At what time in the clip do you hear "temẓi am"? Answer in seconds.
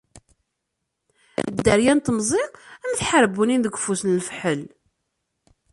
2.05-2.93